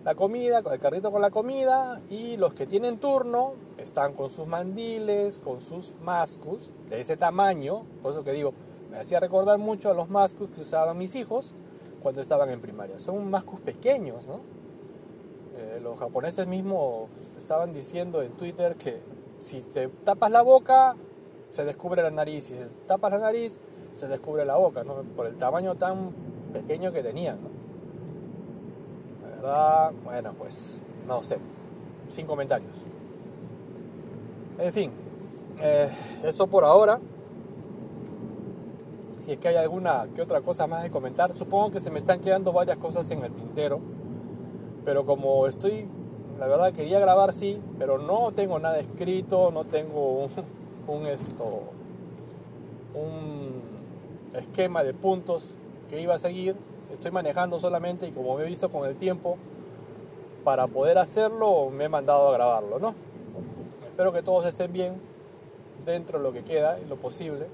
la 0.06 0.14
comida, 0.14 0.58
el 0.60 0.78
carrito 0.78 1.10
con 1.10 1.20
la 1.20 1.32
comida 1.32 2.00
y 2.08 2.36
los 2.36 2.54
que 2.54 2.64
tienen 2.64 2.98
turno 2.98 3.54
están 3.76 4.12
con 4.12 4.30
sus 4.30 4.46
mandiles, 4.46 5.38
con 5.38 5.60
sus 5.60 5.96
mascus 6.00 6.70
de 6.88 7.00
ese 7.00 7.16
tamaño, 7.16 7.82
por 8.02 8.12
eso 8.12 8.22
que 8.22 8.30
digo, 8.30 8.54
me 8.88 8.98
hacía 8.98 9.18
recordar 9.18 9.58
mucho 9.58 9.90
a 9.90 9.94
los 9.94 10.08
mascus 10.08 10.48
que 10.50 10.60
usaban 10.60 10.96
mis 10.96 11.16
hijos 11.16 11.54
cuando 12.04 12.20
estaban 12.20 12.50
en 12.50 12.60
primaria. 12.60 13.00
Son 13.00 13.28
mascus 13.28 13.58
pequeños, 13.58 14.28
¿no? 14.28 14.42
Eh, 15.56 15.80
los 15.82 15.98
japoneses 15.98 16.46
mismos 16.46 17.08
estaban 17.36 17.72
diciendo 17.72 18.22
en 18.22 18.30
Twitter 18.30 18.76
que 18.76 19.00
si 19.40 19.60
te 19.60 19.88
tapas 19.88 20.30
la 20.30 20.42
boca, 20.42 20.94
se 21.50 21.64
descubre 21.64 22.00
la 22.00 22.12
nariz, 22.12 22.44
si 22.44 22.54
te 22.54 22.66
tapas 22.86 23.10
la 23.10 23.18
nariz, 23.18 23.58
se 23.92 24.06
descubre 24.06 24.44
la 24.44 24.54
boca, 24.54 24.84
¿no? 24.84 25.02
Por 25.02 25.26
el 25.26 25.36
tamaño 25.36 25.74
tan 25.74 26.12
pequeño 26.52 26.92
que 26.92 27.02
tenían, 27.02 27.42
¿no? 27.42 27.55
Bueno, 30.04 30.32
pues 30.36 30.80
no 31.06 31.22
sé, 31.22 31.38
sin 32.08 32.26
comentarios. 32.26 32.76
En 34.58 34.72
fin, 34.72 34.90
eh, 35.62 35.90
eso 36.24 36.46
por 36.46 36.64
ahora. 36.64 37.00
Si 39.20 39.32
es 39.32 39.38
que 39.38 39.48
hay 39.48 39.56
alguna 39.56 40.06
que 40.14 40.22
otra 40.22 40.40
cosa 40.40 40.66
más 40.66 40.82
de 40.82 40.90
comentar, 40.90 41.36
supongo 41.36 41.72
que 41.72 41.80
se 41.80 41.90
me 41.90 41.98
están 41.98 42.20
quedando 42.20 42.52
varias 42.52 42.78
cosas 42.78 43.10
en 43.10 43.24
el 43.24 43.32
tintero. 43.32 43.80
Pero 44.84 45.04
como 45.04 45.46
estoy, 45.48 45.88
la 46.38 46.46
verdad 46.46 46.72
quería 46.72 47.00
grabar 47.00 47.32
sí, 47.32 47.60
pero 47.78 47.98
no 47.98 48.32
tengo 48.32 48.58
nada 48.58 48.78
escrito, 48.78 49.50
no 49.50 49.64
tengo 49.64 50.28
un, 50.86 51.06
esto, 51.06 51.62
un 52.94 53.62
esquema 54.34 54.84
de 54.84 54.94
puntos 54.94 55.54
que 55.88 56.00
iba 56.00 56.14
a 56.14 56.18
seguir 56.18 56.56
estoy 56.92 57.10
manejando 57.10 57.58
solamente 57.58 58.06
y 58.06 58.12
como 58.12 58.36
me 58.36 58.44
he 58.44 58.46
visto 58.46 58.70
con 58.70 58.88
el 58.88 58.96
tiempo, 58.96 59.36
para 60.44 60.66
poder 60.66 60.98
hacerlo 60.98 61.70
me 61.70 61.84
he 61.84 61.88
mandado 61.88 62.28
a 62.28 62.32
grabarlo, 62.32 62.78
¿no? 62.78 62.94
Espero 63.86 64.12
que 64.12 64.22
todos 64.22 64.46
estén 64.46 64.72
bien 64.72 65.00
dentro 65.84 66.18
de 66.18 66.24
lo 66.24 66.32
que 66.32 66.44
queda 66.44 66.78
y 66.78 66.84
lo 66.84 66.96
posible. 66.96 67.46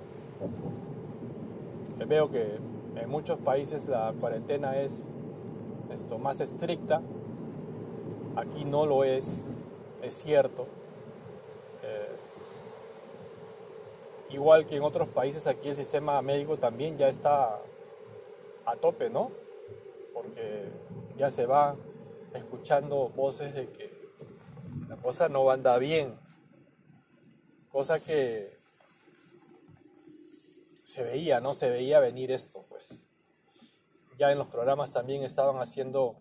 Veo 2.07 2.29
que 2.31 2.59
en 2.97 3.09
muchos 3.09 3.39
países 3.39 3.87
la 3.89 4.13
cuarentena 4.19 4.77
es 4.77 5.03
esto, 5.95 6.19
más 6.19 6.41
estricta. 6.41 7.01
Aquí 8.37 8.65
no 8.65 8.87
lo 8.87 9.05
es, 9.05 9.37
es 10.03 10.15
cierto. 10.15 10.67
Eh, 11.83 12.17
igual 14.31 14.67
que 14.67 14.77
en 14.77 14.83
otros 14.83 15.09
países, 15.09 15.47
aquí 15.47 15.69
el 15.69 15.77
sistema 15.77 16.21
médico 16.23 16.57
también 16.57 16.97
ya 16.99 17.09
está 17.09 17.61
a 18.65 18.77
tope, 18.77 19.11
¿no? 19.11 19.31
Porque 20.13 20.71
ya 21.17 21.31
se 21.31 21.47
va 21.47 21.77
escuchando 22.35 23.09
voces 23.11 23.55
de 23.55 23.69
que 23.71 24.03
la 24.89 24.97
cosa 24.97 25.29
no 25.29 25.51
anda 25.51 25.79
bien. 25.79 26.19
Cosa 27.71 27.99
que 27.99 28.59
se 30.85 31.03
veía, 31.03 31.41
¿no? 31.41 31.55
Se 31.55 31.71
veía 31.71 32.01
venir 32.01 32.31
esto, 32.31 32.65
pues. 32.69 33.03
Ya 34.19 34.31
en 34.31 34.39
los 34.39 34.49
programas 34.49 34.93
también 34.93 35.23
estaban 35.23 35.57
haciendo 35.57 36.21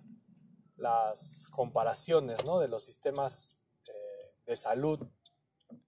las 0.77 1.49
comparaciones, 1.51 2.45
¿no? 2.45 2.59
De 2.59 2.67
los 2.67 2.83
sistemas 2.83 3.59
eh, 3.87 4.33
de 4.45 4.55
salud. 4.55 5.07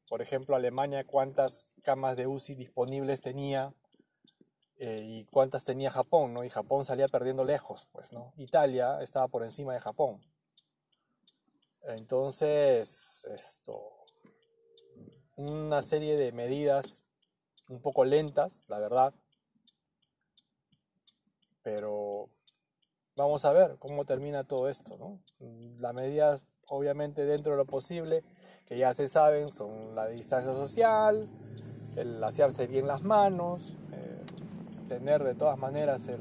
Por 0.08 0.22
ejemplo, 0.22 0.56
Alemania, 0.56 1.08
cuántas 1.08 1.70
camas 1.82 2.18
de 2.18 2.28
UCI 2.28 2.56
disponibles 2.56 3.22
tenía, 3.22 3.74
eh, 4.78 5.02
y 5.04 5.26
cuántas 5.26 5.66
tenía 5.66 5.92
Japón, 5.92 6.34
¿no? 6.34 6.44
Y 6.44 6.50
Japón 6.50 6.84
salía 6.84 7.08
perdiendo 7.08 7.44
lejos, 7.44 7.88
pues, 7.92 8.12
¿no? 8.12 8.34
Italia 8.38 9.02
estaba 9.02 9.28
por 9.28 9.44
encima 9.44 9.74
de 9.74 9.80
Japón. 9.80 10.22
Entonces, 11.84 13.28
esto, 13.30 14.06
una 15.36 15.82
serie 15.82 16.18
de 16.18 16.32
medidas 16.32 17.04
un 17.70 17.82
poco 17.82 18.04
lentas, 18.04 18.62
la 18.68 18.80
verdad, 18.80 19.14
pero 21.62 22.30
vamos 23.16 23.46
a 23.46 23.54
ver 23.54 23.78
cómo 23.80 24.06
termina 24.06 24.44
todo 24.44 24.70
esto, 24.70 24.98
¿no? 24.98 25.20
Las 25.80 25.94
medidas, 25.94 26.42
obviamente, 26.68 27.26
dentro 27.26 27.54
de 27.54 27.58
lo 27.60 27.66
posible, 27.66 28.24
que 28.66 28.78
ya 28.78 28.94
se 28.94 29.08
saben, 29.08 29.52
son 29.52 29.94
la 29.96 30.08
distancia 30.08 30.54
social, 30.54 31.30
el 31.96 32.24
asearse 32.24 32.68
bien 32.68 32.88
las 32.88 33.02
manos, 33.02 33.78
tener 34.84 35.24
de 35.24 35.36
todas 35.36 35.58
maneras 35.58 36.08
el, 36.08 36.20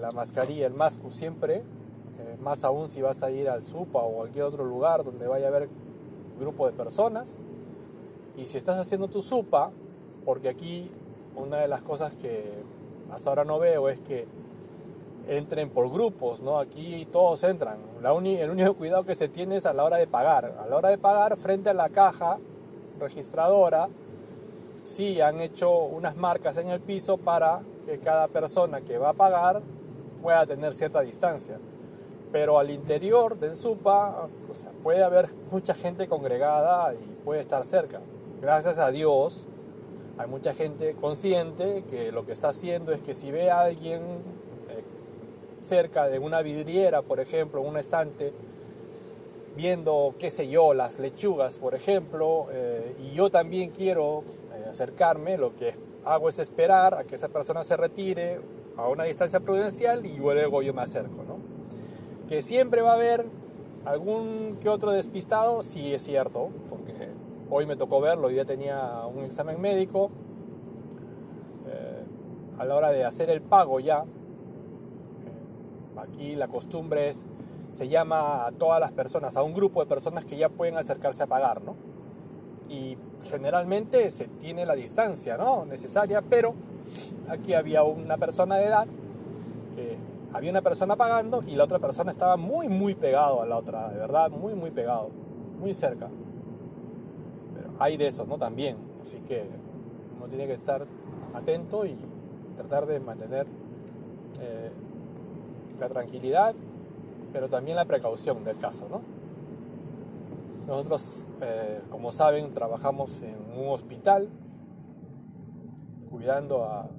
la 0.00 0.12
mascarilla, 0.12 0.66
el 0.66 0.74
masco 0.74 1.10
siempre, 1.10 1.56
eh, 1.56 2.36
más 2.40 2.64
aún 2.64 2.88
si 2.88 3.02
vas 3.02 3.22
a 3.22 3.30
ir 3.30 3.48
al 3.48 3.62
SUPA 3.62 4.00
o 4.00 4.12
cualquier 4.12 4.44
otro 4.44 4.64
lugar 4.64 5.04
donde 5.04 5.26
vaya 5.26 5.46
a 5.46 5.48
haber 5.48 5.68
grupo 6.38 6.66
de 6.66 6.72
personas. 6.72 7.36
Y 8.36 8.46
si 8.46 8.58
estás 8.58 8.78
haciendo 8.78 9.08
tu 9.08 9.22
SUPA, 9.22 9.70
porque 10.24 10.48
aquí 10.48 10.90
una 11.34 11.58
de 11.58 11.68
las 11.68 11.82
cosas 11.82 12.14
que 12.14 12.62
hasta 13.10 13.30
ahora 13.30 13.44
no 13.44 13.58
veo 13.58 13.88
es 13.88 14.00
que 14.00 14.26
entren 15.28 15.70
por 15.70 15.90
grupos, 15.90 16.40
¿no? 16.40 16.58
Aquí 16.58 17.06
todos 17.10 17.42
entran. 17.44 17.78
La 18.02 18.12
el 18.12 18.50
único 18.50 18.74
cuidado 18.74 19.04
que 19.04 19.14
se 19.14 19.28
tiene 19.28 19.56
es 19.56 19.66
a 19.66 19.72
la 19.72 19.84
hora 19.84 19.96
de 19.96 20.06
pagar. 20.06 20.56
A 20.58 20.66
la 20.66 20.76
hora 20.76 20.88
de 20.88 20.98
pagar, 20.98 21.36
frente 21.36 21.70
a 21.70 21.74
la 21.74 21.88
caja 21.88 22.38
registradora, 22.98 23.88
sí 24.86 25.20
han 25.20 25.40
hecho 25.40 25.70
unas 25.70 26.16
marcas 26.16 26.56
en 26.56 26.70
el 26.70 26.80
piso 26.80 27.18
para 27.18 27.60
que 27.84 27.98
cada 27.98 28.28
persona 28.28 28.80
que 28.80 28.96
va 28.96 29.10
a 29.10 29.12
pagar 29.12 29.60
pueda 30.22 30.46
tener 30.46 30.72
cierta 30.74 31.02
distancia. 31.02 31.58
Pero 32.32 32.58
al 32.58 32.70
interior 32.70 33.38
del 33.38 33.54
SUPA 33.54 34.24
o 34.24 34.28
puede 34.82 35.02
haber 35.02 35.28
mucha 35.50 35.74
gente 35.74 36.06
congregada 36.06 36.94
y 36.94 37.24
puede 37.24 37.40
estar 37.40 37.64
cerca. 37.64 38.00
Gracias 38.40 38.78
a 38.78 38.90
Dios 38.90 39.46
hay 40.18 40.28
mucha 40.28 40.54
gente 40.54 40.94
consciente 40.94 41.84
que 41.90 42.10
lo 42.10 42.24
que 42.24 42.32
está 42.32 42.48
haciendo 42.48 42.92
es 42.92 43.02
que 43.02 43.12
si 43.12 43.30
ve 43.30 43.50
a 43.50 43.60
alguien 43.60 44.00
eh, 44.00 44.82
cerca 45.60 46.08
de 46.08 46.18
una 46.18 46.40
vidriera, 46.40 47.02
por 47.02 47.20
ejemplo, 47.20 47.60
un 47.60 47.76
estante, 47.76 48.32
viendo, 49.56 50.14
qué 50.18 50.30
sé 50.30 50.48
yo, 50.48 50.72
las 50.72 50.98
lechugas, 50.98 51.58
por 51.58 51.74
ejemplo, 51.74 52.46
eh, 52.50 52.94
y 53.02 53.14
yo 53.14 53.30
también 53.30 53.70
quiero 53.70 54.24
acercarme, 54.76 55.38
lo 55.38 55.54
que 55.56 55.74
hago 56.04 56.28
es 56.28 56.38
esperar 56.38 56.94
a 56.94 57.04
que 57.04 57.14
esa 57.14 57.28
persona 57.28 57.62
se 57.62 57.76
retire 57.76 58.40
a 58.76 58.88
una 58.88 59.04
distancia 59.04 59.40
prudencial 59.40 60.04
y 60.04 60.16
luego 60.18 60.62
yo 60.62 60.74
me 60.74 60.82
acerco, 60.82 61.24
¿no? 61.24 61.38
Que 62.28 62.42
siempre 62.42 62.82
va 62.82 62.92
a 62.92 62.94
haber 62.94 63.26
algún 63.84 64.58
que 64.60 64.68
otro 64.68 64.90
despistado, 64.90 65.62
sí 65.62 65.94
es 65.94 66.02
cierto, 66.02 66.50
porque 66.68 67.08
hoy 67.50 67.66
me 67.66 67.76
tocó 67.76 68.00
verlo, 68.00 68.30
ya 68.30 68.44
tenía 68.44 69.06
un 69.06 69.24
examen 69.24 69.60
médico, 69.60 70.10
eh, 71.66 72.04
a 72.58 72.64
la 72.64 72.74
hora 72.74 72.92
de 72.92 73.04
hacer 73.04 73.30
el 73.30 73.40
pago 73.40 73.80
ya, 73.80 74.04
aquí 75.96 76.34
la 76.34 76.48
costumbre 76.48 77.08
es 77.08 77.24
se 77.72 77.88
llama 77.88 78.46
a 78.46 78.52
todas 78.52 78.80
las 78.80 78.92
personas, 78.92 79.36
a 79.36 79.42
un 79.42 79.52
grupo 79.52 79.80
de 79.80 79.86
personas 79.86 80.24
que 80.24 80.36
ya 80.36 80.48
pueden 80.48 80.76
acercarse 80.78 81.22
a 81.22 81.26
pagar, 81.26 81.62
¿no? 81.62 81.76
Y 82.68 82.96
generalmente 83.30 84.10
se 84.10 84.26
tiene 84.26 84.66
la 84.66 84.74
distancia, 84.74 85.36
¿no? 85.36 85.64
Necesaria, 85.64 86.22
pero 86.22 86.54
aquí 87.28 87.54
había 87.54 87.82
una 87.82 88.16
persona 88.16 88.56
de 88.56 88.66
edad, 88.66 88.86
que 89.74 89.96
había 90.32 90.50
una 90.50 90.62
persona 90.62 90.96
pagando 90.96 91.42
y 91.46 91.54
la 91.54 91.64
otra 91.64 91.78
persona 91.78 92.10
estaba 92.10 92.36
muy, 92.36 92.68
muy 92.68 92.94
pegado 92.94 93.42
a 93.42 93.46
la 93.46 93.56
otra, 93.56 93.88
de 93.88 93.98
verdad, 93.98 94.30
muy, 94.30 94.54
muy 94.54 94.70
pegado, 94.70 95.10
muy 95.60 95.72
cerca. 95.72 96.08
Pero 97.54 97.70
hay 97.78 97.96
de 97.96 98.08
eso, 98.08 98.24
¿no? 98.26 98.38
También, 98.38 98.76
así 99.02 99.18
que 99.20 99.46
uno 100.16 100.26
tiene 100.26 100.46
que 100.46 100.54
estar 100.54 100.86
atento 101.34 101.86
y 101.86 101.96
tratar 102.56 102.86
de 102.86 103.00
mantener 103.00 103.46
eh, 104.40 104.70
la 105.78 105.88
tranquilidad 105.88 106.54
pero 107.36 107.50
también 107.50 107.76
la 107.76 107.84
precaución 107.84 108.44
del 108.44 108.56
caso. 108.56 108.88
¿no? 108.90 109.02
Nosotros, 110.66 111.24
eh, 111.42 111.80
como 111.90 112.10
saben, 112.10 112.52
trabajamos 112.52 113.20
en 113.20 113.40
un 113.52 113.68
hospital 113.68 114.28
cuidando 116.10 116.64
a, 116.64 116.90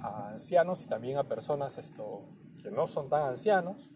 a, 0.00 0.28
ancianos 0.30 0.82
y 0.84 0.88
también 0.88 1.18
a 1.18 1.24
personas 1.24 1.76
esto, 1.76 2.22
que 2.62 2.70
no 2.70 2.86
son 2.86 3.10
tan 3.10 3.28
ancianos, 3.28 3.90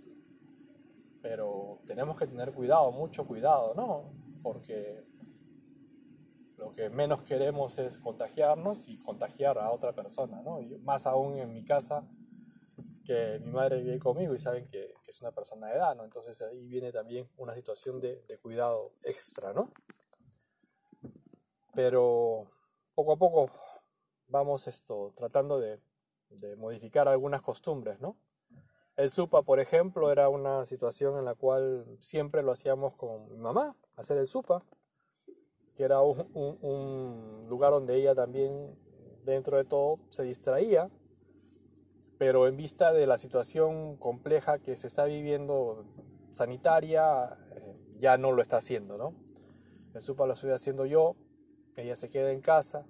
pero 1.23 1.81
tenemos 1.87 2.19
que 2.19 2.27
tener 2.27 2.53
cuidado, 2.53 2.93
mucho 2.93 3.27
cuidado, 3.27 3.73
¿no? 3.75 4.13
Porque 4.43 5.07
lo 6.59 6.71
que 6.73 6.91
menos 6.91 7.23
queremos 7.23 7.79
es 7.79 7.97
contagiarnos 7.97 8.89
y 8.89 8.99
contagiar 8.99 9.59
a 9.59 9.71
otra 9.71 9.95
persona, 9.95 10.43
¿no? 10.43 10.61
Y 10.61 10.77
más 10.81 11.07
aún 11.07 11.39
en 11.39 11.51
mi 11.55 11.65
casa, 11.65 12.07
que 13.05 13.41
mi 13.43 13.53
madre 13.53 13.83
vive 13.83 13.99
conmigo 13.99 14.35
y 14.35 14.39
saben 14.39 14.69
que, 14.69 14.98
es 15.09 15.23
una 15.23 15.33
persona 15.33 15.69
de 15.69 15.75
edad, 15.75 15.97
¿no? 15.97 16.05
Entonces 16.05 16.41
ahí 16.43 16.67
viene 16.67 16.93
también 16.93 17.29
una 17.39 17.55
situación 17.55 18.01
de, 18.01 18.23
cuidado 18.43 18.93
extra, 19.03 19.53
¿no? 19.53 19.73
Pero 21.75 22.47
poco 22.95 23.13
a 23.13 23.17
poco 23.17 23.51
vamos 24.27 24.67
esto, 24.69 25.13
tratando 25.17 25.59
de, 25.59 25.81
modificar 26.59 27.09
algunas 27.09 27.41
costumbres, 27.41 28.01
¿no? 28.01 28.17
El 28.97 29.09
supa, 29.11 29.43
por 29.43 29.61
ejemplo, 29.61 30.13
era 30.13 30.29
una 30.29 30.65
situación 30.67 31.17
en 31.17 31.25
la 31.25 31.35
cual 31.35 31.87
siempre 32.01 32.43
lo 32.43 32.53
hacíamos 32.53 32.95
con 32.95 33.31
mi 33.31 33.39
mamá, 33.39 33.77
hacer 33.97 34.19
el 34.19 34.27
supa, 34.27 34.63
que 35.75 35.85
era 35.85 36.03
un 36.03 37.47
lugar 37.49 37.71
donde 37.71 37.95
ella 37.95 38.15
también, 38.15 38.77
dentro 39.25 39.57
de 39.57 39.65
todo, 39.65 40.01
se 40.11 40.25
distraía 40.25 40.91
pero 42.19 42.49
en 42.49 42.57
vista 42.57 42.93
de 42.93 43.07
la 43.07 43.17
situación 43.17 43.97
compleja 43.97 44.59
que 44.59 44.77
se 44.77 44.89
está 44.89 45.05
viviendo 45.05 45.85
sanitaria, 46.33 47.39
eh, 47.53 47.77
ya 47.97 48.19
no 48.19 48.33
lo 48.33 48.43
está 48.43 48.59
haciendo, 48.59 48.99
¿no? 48.99 49.15
El 49.95 50.03
SUPA 50.03 50.27
lo 50.27 50.35
estoy 50.35 50.51
haciendo 50.51 50.85
yo, 50.85 51.17
ella 51.77 51.97
se 51.97 52.11
queda 52.11 52.33
en 52.33 52.41
casa 52.41 52.85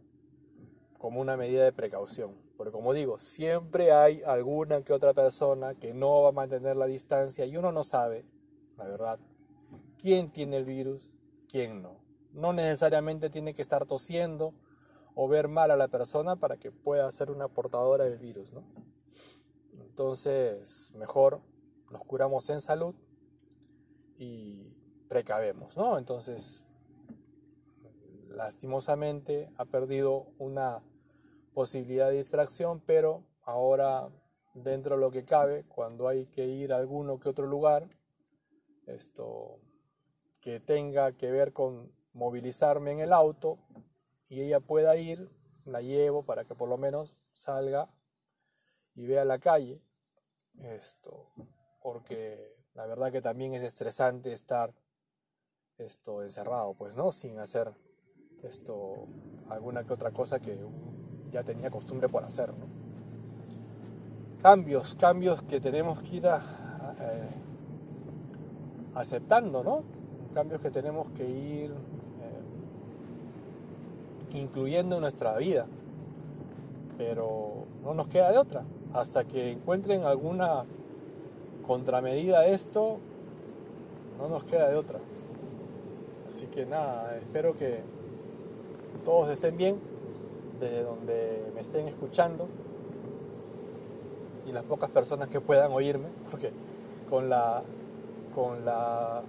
como 0.99 1.21
una 1.21 1.37
medida 1.37 1.63
de 1.63 1.73
precaución. 1.73 2.37
Porque 2.57 2.73
como 2.73 2.93
digo, 2.93 3.19
siempre 3.19 3.93
hay 3.93 4.23
alguna 4.27 4.83
que 4.83 4.93
otra 4.93 5.15
persona 5.15 5.75
que 5.75 5.95
no 5.95 6.23
va 6.23 6.31
a 6.31 6.33
mantener 6.33 6.77
la 6.77 6.87
distancia 6.87 7.45
y 7.45 7.57
uno 7.57 7.71
no 7.71 7.85
sabe, 7.85 8.25
la 8.77 8.85
verdad, 8.85 9.19
quién 9.99 10.31
tiene 10.31 10.57
el 10.57 10.65
virus, 10.65 11.13
quién 11.49 11.83
no. 11.83 11.99
No 12.33 12.53
necesariamente 12.53 13.31
tiene 13.31 13.55
que 13.55 13.63
estar 13.63 13.87
tosiendo 13.87 14.55
o 15.15 15.29
ver 15.29 15.49
mal 15.49 15.71
a 15.71 15.77
la 15.77 15.89
persona 15.89 16.37
para 16.37 16.57
que 16.57 16.73
pueda 16.73 17.11
ser 17.11 17.31
una 17.31 17.49
portadora 17.49 18.05
del 18.05 18.19
virus, 18.19 18.53
¿no? 18.53 18.65
Entonces, 19.81 20.93
mejor 20.95 21.41
nos 21.91 22.05
curamos 22.05 22.49
en 22.51 22.61
salud 22.61 22.95
y 24.19 24.75
precavemos, 25.09 25.77
¿no? 25.77 25.99
Entonces, 25.99 26.65
lastimosamente 28.29 29.51
ha 29.57 29.65
perdido 29.65 30.29
una 30.39 30.83
posibilidad 31.55 32.09
de 32.11 32.17
distracción, 32.17 32.81
pero 32.81 33.25
ahora 33.43 34.09
dentro 34.55 34.97
de 34.97 35.01
lo 35.01 35.11
que 35.11 35.25
cabe, 35.25 35.65
cuando 35.65 36.09
hay 36.09 36.27
que 36.27 36.47
ir 36.47 36.73
a 36.73 36.77
alguno 36.77 37.19
que 37.19 37.29
otro 37.29 37.47
lugar, 37.47 37.89
esto 38.87 39.59
que 40.41 40.61
tenga 40.61 41.13
que 41.13 41.31
ver 41.31 41.53
con 41.53 41.93
movilizarme 42.13 42.93
en 42.93 43.01
el 43.01 43.13
auto 43.13 43.59
y 44.29 44.43
ella 44.43 44.61
pueda 44.61 44.97
ir, 44.97 45.31
la 45.65 45.81
llevo 45.81 46.25
para 46.25 46.45
que 46.45 46.55
por 46.55 46.69
lo 46.69 46.77
menos 46.77 47.19
salga 47.33 47.91
y 48.99 49.07
vea 49.07 49.25
la 49.25 49.39
calle 49.39 49.81
esto, 50.61 51.29
porque 51.81 52.57
la 52.75 52.85
verdad 52.87 53.13
que 53.13 53.21
también 53.21 53.55
es 53.55 53.63
estresante 53.63 54.33
estar 54.33 54.75
esto 55.79 56.25
encerrado, 56.25 56.75
pues, 56.75 56.97
¿no? 56.97 57.13
Sin 57.13 57.39
hacer 57.39 57.73
esto, 58.43 59.07
alguna 59.51 59.85
que 59.85 59.93
otra 59.93 60.11
cosa 60.11 60.41
que 60.41 60.59
ya 61.31 61.45
tenía 61.45 61.71
costumbre 61.71 62.09
por 62.09 62.25
hacer. 62.25 62.53
Cambios, 64.43 64.97
cambios 64.97 65.43
que 65.43 65.61
tenemos 65.61 66.01
que 66.03 66.17
ir 66.17 66.27
eh, 66.27 67.29
aceptando, 68.97 69.63
¿no? 69.63 69.85
Cambios 70.35 70.61
que 70.61 70.73
tenemos 70.73 71.09
que 71.11 71.25
ir 71.25 71.71
eh, 71.71 72.43
incluyendo 74.39 74.97
en 74.97 75.03
nuestra 75.03 75.37
vida, 75.37 75.69
pero 76.97 77.65
no 77.85 77.95
nos 77.95 78.09
queda 78.09 78.33
de 78.33 78.39
otra 78.39 78.65
hasta 78.93 79.25
que 79.25 79.51
encuentren 79.51 80.05
alguna 80.05 80.65
contramedida 81.67 82.41
a 82.41 82.47
esto, 82.47 82.99
no 84.19 84.29
nos 84.29 84.45
queda 84.45 84.69
de 84.69 84.77
otra. 84.77 85.01
Así 86.29 86.47
que 86.47 86.67
nada, 86.67 87.17
espero 87.17 87.55
que 87.55 87.83
todos 89.05 89.29
estén 89.31 89.57
bien 89.57 89.79
desde 90.61 90.83
donde 90.83 91.53
me 91.55 91.61
estén 91.61 91.89
escuchando 91.89 92.49
y 94.47 94.53
las 94.53 94.65
pocas 94.65 94.91
personas 94.91 95.29
que 95.29 95.41
puedan 95.41 95.73
oírme, 95.73 96.09
porque 96.31 96.51
con 97.09 97.29
la, 97.29 97.63
con 98.35 98.65
la 98.65 99.23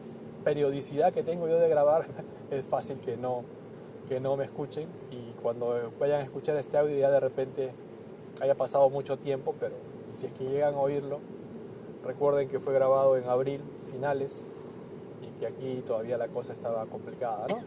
periodicidad 0.44 1.14
que 1.14 1.24
tengo 1.24 1.48
yo 1.48 1.60
de 1.60 1.70
grabar 1.70 2.06
es 2.52 2.66
fácil 2.66 3.00
que 3.00 3.18
no, 3.18 3.44
que 4.08 4.20
no 4.20 4.38
me 4.38 4.46
escuchen 4.46 4.88
y 5.12 5.34
cuando 5.42 5.92
vayan 6.00 6.22
a 6.22 6.24
escuchar 6.24 6.56
este 6.58 6.78
audio 6.78 6.98
ya 6.98 7.12
de 7.12 7.20
repente 7.20 7.72
haya 8.42 8.56
pasado 8.56 8.90
mucho 8.90 9.18
tiempo, 9.18 9.56
pero 9.60 9.76
si 10.12 10.26
es 10.26 10.34
que 10.34 10.46
llegan 10.46 10.76
a 10.76 10.80
oírlo, 10.80 11.20
recuerden 12.04 12.50
que 12.50 12.60
fue 12.60 12.74
grabado 12.74 13.18
en 13.18 13.28
abril, 13.28 13.62
finales, 13.92 14.46
y 15.22 15.40
que 15.40 15.48
aquí 15.48 15.84
todavía 15.86 16.18
la 16.18 16.28
cosa 16.28 16.54
estaba 16.54 16.86
complicada, 16.86 17.48
¿no? 17.48 17.60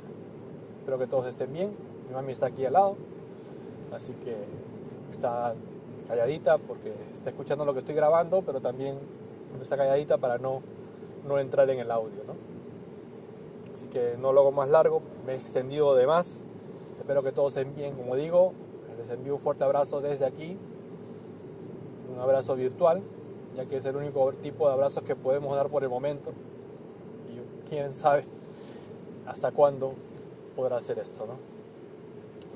Espero 0.79 0.99
que 0.99 1.07
todos 1.07 1.27
estén 1.27 1.53
bien. 1.53 1.77
Mi 2.09 2.15
mami 2.15 2.33
está 2.33 2.47
aquí 2.47 2.65
al 2.65 2.73
lado, 2.73 2.97
así 3.93 4.13
que 4.15 4.37
está 5.13 5.55
calladita 6.09 6.59
porque 6.59 6.93
está 7.15 7.31
escuchando 7.31 7.65
lo 7.65 7.73
que 7.73 7.81
estoy 7.81 7.95
grabando, 7.95 8.43
pero 8.43 8.61
también 8.61 8.99
está 9.61 9.77
calladita 9.77 10.19
para 10.19 10.39
no, 10.39 10.63
no 11.27 11.39
entrar 11.39 11.69
en 11.71 11.79
el 11.79 11.91
audio, 11.91 12.25
¿no? 12.27 12.35
Así 13.75 13.87
que 13.87 14.17
no 14.21 14.33
lo 14.33 14.41
hago 14.41 14.53
más 14.53 14.69
largo, 14.69 15.03
me 15.27 15.33
he 15.33 15.37
extendido 15.37 15.95
de 15.95 16.07
más. 16.07 16.45
Espero 16.99 17.23
que 17.23 17.33
todos 17.33 17.57
estén 17.57 17.75
bien, 17.75 17.95
como 17.95 18.17
digo, 18.17 18.53
les 18.99 19.11
envío 19.11 19.35
un 19.35 19.41
fuerte 19.41 19.65
abrazo 19.65 20.01
desde 20.01 20.25
aquí, 20.25 20.57
un 22.13 22.21
abrazo 22.21 22.57
virtual, 22.57 23.03
ya 23.57 23.67
que 23.67 23.77
es 23.77 23.85
el 23.85 23.97
único 23.97 24.33
tipo 24.35 24.67
de 24.67 24.75
abrazos 24.75 25.03
que 25.05 25.17
podemos 25.17 25.57
dar 25.57 25.69
por 25.69 25.83
el 25.83 25.91
momento. 25.91 26.33
Y 27.29 27.69
quién 27.69 27.95
sabe 27.95 28.25
hasta 29.27 29.53
cuándo 29.53 29.95
podrá 30.57 30.77
hacer 30.77 30.99
esto, 30.99 31.27
¿no? 31.27 31.35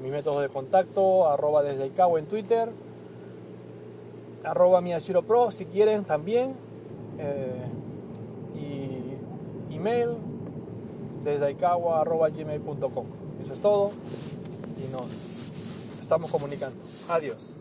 Mis 0.03 0.13
métodos 0.13 0.43
de 0.43 0.49
contacto, 0.49 1.27
arroba 1.27 1.63
desde 1.63 1.87
Icao 1.87 2.19
en 2.19 2.27
Twitter, 2.27 2.71
arroba 4.45 4.81
Miyashiro 4.81 5.23
Pro 5.23 5.51
si 5.51 5.65
quieren 5.65 6.05
también, 6.05 6.55
eh, 7.19 7.71
y 8.55 9.75
email 9.75 10.17
desde 11.25 11.55
gmail.com. 11.55 13.07
Eso 13.43 13.53
es 13.53 13.61
todo. 13.61 13.91
y 14.79 14.93
nos 14.93 15.36
estamos 16.07 16.31
comunicando. 16.31 16.77
Adiós. 17.09 17.56